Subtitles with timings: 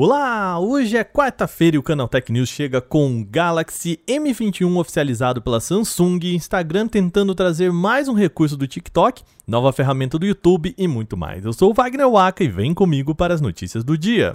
[0.00, 5.42] Olá, hoje é quarta-feira e o Canal Tech News chega com o Galaxy M21 oficializado
[5.42, 10.86] pela Samsung, Instagram tentando trazer mais um recurso do TikTok, nova ferramenta do YouTube e
[10.86, 11.44] muito mais.
[11.44, 14.30] Eu sou o Wagner Waka e vem comigo para as notícias do dia.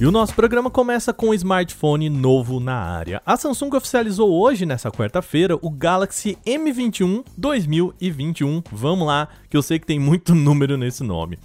[0.00, 3.22] E o nosso programa começa com um smartphone novo na área.
[3.24, 8.60] A Samsung oficializou hoje, nessa quarta-feira, o Galaxy M21 2021.
[8.72, 11.38] Vamos lá, que eu sei que tem muito número nesse nome.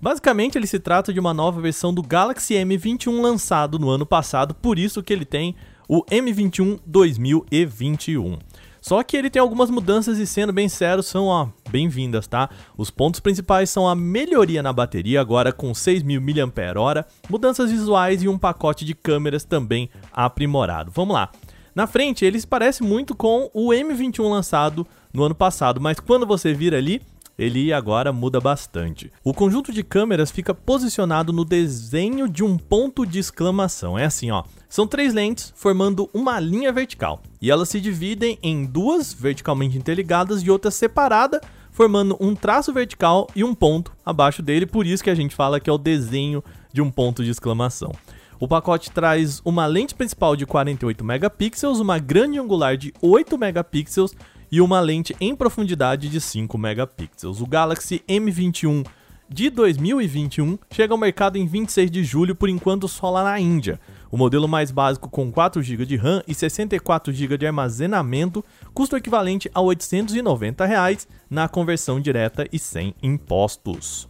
[0.00, 4.54] Basicamente, ele se trata de uma nova versão do Galaxy M21 lançado no ano passado,
[4.54, 5.56] por isso que ele tem
[5.88, 8.38] o M21 2021.
[8.86, 12.48] Só que ele tem algumas mudanças e sendo bem sério, são bem-vindas, tá?
[12.78, 18.28] Os pontos principais são a melhoria na bateria, agora com 6.000 mAh, mudanças visuais e
[18.28, 20.92] um pacote de câmeras também aprimorado.
[20.94, 21.32] Vamos lá.
[21.74, 26.24] Na frente, ele se parece muito com o M21 lançado no ano passado, mas quando
[26.24, 27.02] você vira ali,
[27.36, 29.12] ele agora muda bastante.
[29.24, 33.98] O conjunto de câmeras fica posicionado no desenho de um ponto de exclamação.
[33.98, 34.44] É assim, ó.
[34.68, 40.42] São três lentes formando uma linha vertical e elas se dividem em duas verticalmente interligadas
[40.42, 45.10] e outra separada, formando um traço vertical e um ponto abaixo dele, por isso que
[45.10, 46.42] a gente fala que é o desenho
[46.72, 47.92] de um ponto de exclamação.
[48.38, 54.14] O pacote traz uma lente principal de 48 megapixels, uma grande angular de 8 megapixels
[54.50, 57.40] e uma lente em profundidade de 5 megapixels.
[57.40, 58.84] O Galaxy M21
[59.28, 63.80] de 2021 chega ao mercado em 26 de julho, por enquanto só lá na Índia.
[64.10, 68.96] O modelo mais básico com 4 GB de RAM e 64 GB de armazenamento custa
[68.96, 74.08] o equivalente a 890 reais na conversão direta e sem impostos.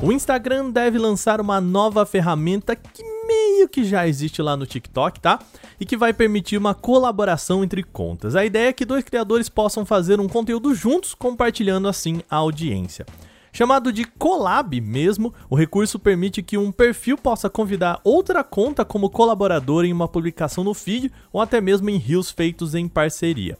[0.00, 3.07] O Instagram deve lançar uma nova ferramenta que
[3.58, 5.40] meio que já existe lá no TikTok, tá?
[5.80, 8.36] E que vai permitir uma colaboração entre contas.
[8.36, 13.04] A ideia é que dois criadores possam fazer um conteúdo juntos, compartilhando assim a audiência.
[13.52, 19.10] Chamado de collab mesmo, o recurso permite que um perfil possa convidar outra conta como
[19.10, 23.58] colaborador em uma publicação no feed ou até mesmo em rios feitos em parceria.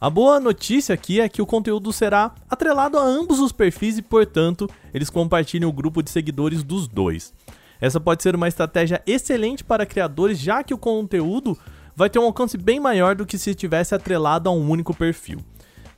[0.00, 4.02] A boa notícia aqui é que o conteúdo será atrelado a ambos os perfis e,
[4.02, 7.34] portanto, eles compartilham o grupo de seguidores dos dois.
[7.80, 11.56] Essa pode ser uma estratégia excelente para criadores, já que o conteúdo
[11.94, 15.40] vai ter um alcance bem maior do que se estivesse atrelado a um único perfil.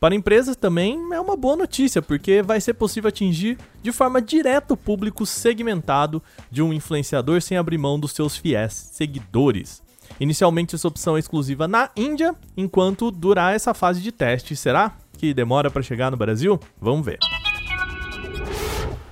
[0.00, 4.72] Para empresas também é uma boa notícia, porque vai ser possível atingir de forma direta
[4.72, 9.82] o público segmentado de um influenciador sem abrir mão dos seus fiéis seguidores.
[10.18, 14.56] Inicialmente essa opção é exclusiva na Índia, enquanto durar essa fase de teste.
[14.56, 16.58] Será que demora para chegar no Brasil?
[16.80, 17.18] Vamos ver.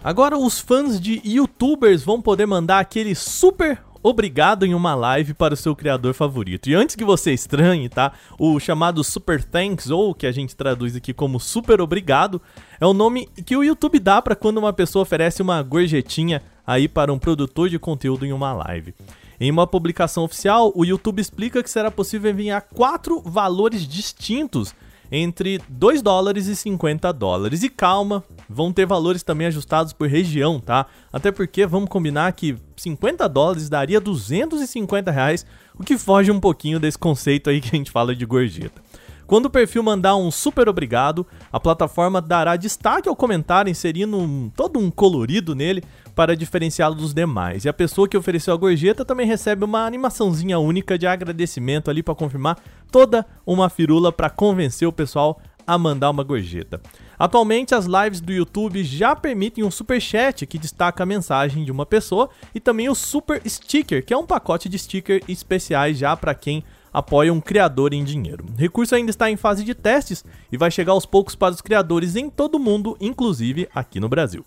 [0.03, 1.21] Agora os fãs de
[1.59, 6.71] youtubers vão poder mandar aquele super obrigado em uma live para o seu criador favorito.
[6.71, 8.13] E antes que você estranhe, tá?
[8.39, 12.41] O chamado Super Thanks, ou que a gente traduz aqui como Super Obrigado,
[12.81, 16.87] é o nome que o YouTube dá para quando uma pessoa oferece uma gorjetinha aí
[16.87, 18.95] para um produtor de conteúdo em uma live.
[19.41, 24.73] Em uma publicação oficial, o YouTube explica que será possível enviar quatro valores distintos
[25.11, 27.63] entre 2 dólares e 50 dólares.
[27.63, 30.87] E calma, vão ter valores também ajustados por região, tá?
[31.13, 35.47] Até porque vamos combinar que 50 dólares daria 250 reais,
[35.79, 38.81] o que foge um pouquinho desse conceito aí que a gente fala de gorjeta.
[39.29, 44.51] Quando o perfil mandar um super obrigado, a plataforma dará destaque ao comentário, inserindo um,
[44.57, 45.85] todo um colorido nele
[46.15, 47.67] para diferenciá-lo dos demais.
[47.67, 52.03] E a pessoa que ofereceu a gorjeta também recebe uma animaçãozinha única de agradecimento ali
[52.03, 52.59] para confirmar
[52.91, 56.81] toda uma firula para convencer o pessoal a mandar uma gorjeta.
[57.19, 61.71] Atualmente, as lives do YouTube já permitem um super chat que destaca a mensagem de
[61.71, 66.17] uma pessoa e também o super sticker, que é um pacote de stickers especiais já
[66.17, 66.65] para quem
[66.99, 68.45] apoia um criador em dinheiro.
[68.53, 71.61] O recurso ainda está em fase de testes e vai chegar aos poucos para os
[71.61, 74.45] criadores em todo o mundo, inclusive aqui no Brasil.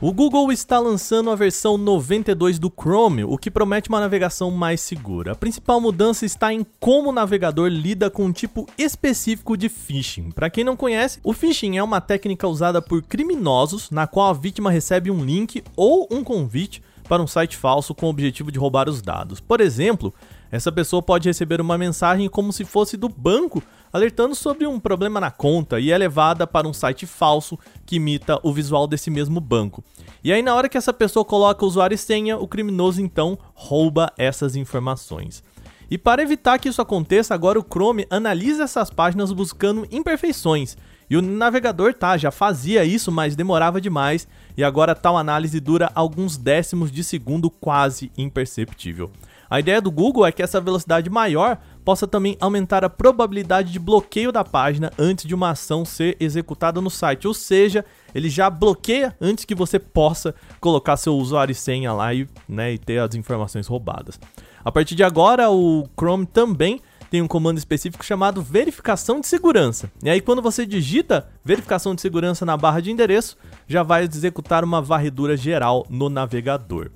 [0.00, 4.80] O Google está lançando a versão 92 do Chrome, o que promete uma navegação mais
[4.80, 5.30] segura.
[5.30, 10.32] A principal mudança está em como o navegador lida com um tipo específico de phishing.
[10.32, 14.32] Para quem não conhece, o phishing é uma técnica usada por criminosos na qual a
[14.32, 18.58] vítima recebe um link ou um convite para um site falso com o objetivo de
[18.58, 19.38] roubar os dados.
[19.38, 20.12] Por exemplo,
[20.52, 25.18] essa pessoa pode receber uma mensagem como se fosse do banco alertando sobre um problema
[25.18, 29.40] na conta e é levada para um site falso que imita o visual desse mesmo
[29.40, 29.82] banco.
[30.22, 34.12] E aí, na hora que essa pessoa coloca usuário e senha, o criminoso então rouba
[34.18, 35.42] essas informações.
[35.90, 40.76] E para evitar que isso aconteça, agora o Chrome analisa essas páginas buscando imperfeições
[41.10, 44.26] E o navegador tá, já fazia isso, mas demorava demais,
[44.56, 49.10] e agora tal análise dura alguns décimos de segundo quase imperceptível.
[49.52, 53.78] A ideia do Google é que essa velocidade maior possa também aumentar a probabilidade de
[53.78, 57.84] bloqueio da página antes de uma ação ser executada no site, ou seja,
[58.14, 62.72] ele já bloqueia antes que você possa colocar seu usuário e senha lá e, né,
[62.72, 64.18] e ter as informações roubadas.
[64.64, 69.92] A partir de agora, o Chrome também tem um comando específico chamado verificação de segurança.
[70.02, 73.36] E aí, quando você digita verificação de segurança na barra de endereço,
[73.68, 76.90] já vai executar uma varredura geral no navegador.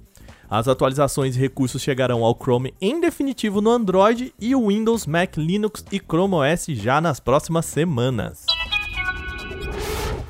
[0.49, 5.37] As atualizações e recursos chegarão ao Chrome em definitivo no Android e o Windows, Mac,
[5.37, 8.47] Linux e Chrome OS já nas próximas semanas.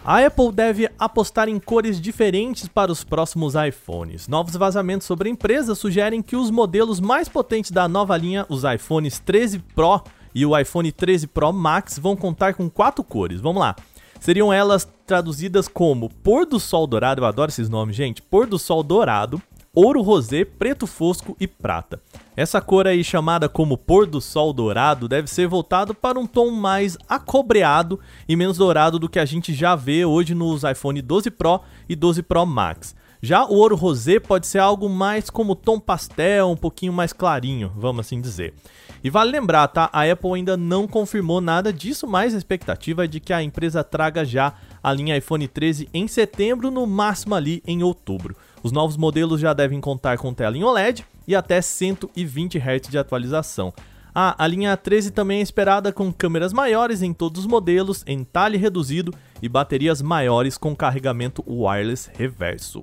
[0.02, 4.28] A Apple deve apostar em cores diferentes para os próximos iPhones.
[4.28, 8.62] Novos vazamentos sobre a empresa sugerem que os modelos mais potentes da nova linha, os
[8.62, 10.00] iPhones 13 Pro
[10.34, 13.40] e o iPhone 13 Pro Max, vão contar com quatro cores.
[13.40, 13.74] Vamos lá.
[14.20, 18.22] Seriam elas traduzidas como pôr do sol dourado, eu adoro esses nomes, gente.
[18.22, 19.42] Pôr do sol dourado,
[19.76, 22.00] ouro rosé, preto fosco e prata.
[22.34, 26.50] Essa cor aí chamada como pôr do sol dourado deve ser voltado para um tom
[26.50, 31.30] mais acobreado e menos dourado do que a gente já vê hoje nos iPhone 12
[31.30, 32.96] Pro e 12 Pro Max.
[33.20, 37.70] Já o ouro rosé pode ser algo mais como tom pastel, um pouquinho mais clarinho,
[37.76, 38.54] vamos assim dizer.
[39.02, 39.90] E vale lembrar, tá?
[39.92, 43.84] A Apple ainda não confirmou nada disso, mas a expectativa é de que a empresa
[43.84, 48.36] traga já a linha iPhone 13 em setembro, no máximo ali em outubro.
[48.66, 52.98] Os novos modelos já devem contar com tela em OLED e até 120 Hz de
[52.98, 53.72] atualização.
[54.12, 58.58] Ah, a linha 13 também é esperada com câmeras maiores em todos os modelos, entalhe
[58.58, 62.82] reduzido e baterias maiores com carregamento wireless reverso.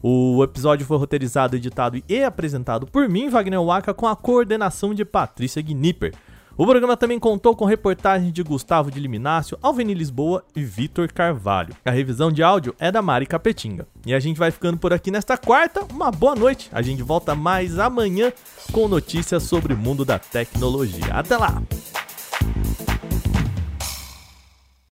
[0.00, 5.04] O episódio foi roteirizado, editado e apresentado por mim, Wagner Waka, com a coordenação de
[5.04, 6.14] Patrícia Gnipper.
[6.56, 11.74] O programa também contou com reportagens de Gustavo de Liminácio, Alveni Lisboa e Vitor Carvalho.
[11.84, 13.86] A revisão de áudio é da Mari Capetinga.
[14.04, 15.82] E a gente vai ficando por aqui nesta quarta.
[15.90, 16.68] Uma boa noite.
[16.72, 18.32] A gente volta mais amanhã
[18.70, 21.06] com notícias sobre o mundo da tecnologia.
[21.12, 21.62] Até lá!